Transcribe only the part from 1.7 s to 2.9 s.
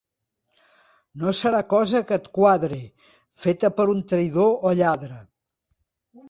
cosa que et quadre,